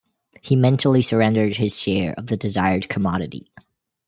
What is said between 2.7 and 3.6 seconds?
commodity.